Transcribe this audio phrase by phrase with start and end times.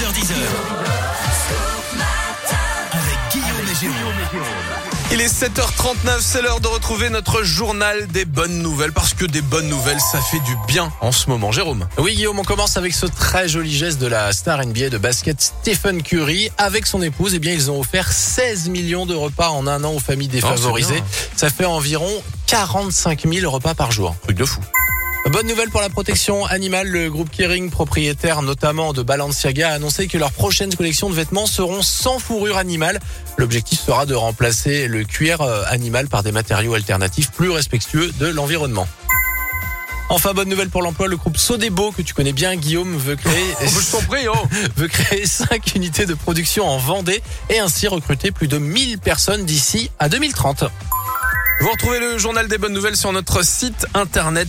[0.00, 0.32] 6h10.
[2.92, 4.44] Avec Guillaume et Jérôme.
[5.12, 9.42] Il est 7h39, c'est l'heure de retrouver notre journal des bonnes nouvelles parce que des
[9.42, 11.52] bonnes nouvelles, ça fait du bien en ce moment.
[11.52, 11.86] Jérôme.
[11.98, 15.38] Oui, Guillaume, on commence avec ce très joli geste de la star NBA de basket
[15.38, 16.50] Stephen Curry.
[16.56, 19.92] Avec son épouse, eh bien, ils ont offert 16 millions de repas en un an
[19.92, 20.94] aux familles défavorisées.
[20.94, 21.04] bien.
[21.36, 22.10] Ça fait environ
[22.46, 24.16] 45 000 repas par jour.
[24.22, 24.60] Truc de fou.
[25.26, 26.88] Bonne nouvelle pour la protection animale.
[26.88, 31.46] Le groupe Kering, propriétaire notamment de Balenciaga, a annoncé que leurs prochaines collections de vêtements
[31.46, 32.98] seront sans fourrure animale.
[33.36, 38.26] L'objectif sera de remplacer le cuir euh, animal par des matériaux alternatifs plus respectueux de
[38.26, 38.88] l'environnement.
[40.08, 43.54] Enfin, bonne nouvelle pour l'emploi, le groupe Sodebo, que tu connais bien, Guillaume, veut créer,
[43.60, 44.48] Je t'en prie, oh.
[44.76, 49.44] veut créer 5 unités de production en Vendée et ainsi recruter plus de 1000 personnes
[49.44, 50.64] d'ici à 2030.
[51.60, 54.48] Vous retrouvez le journal des bonnes nouvelles sur notre site internet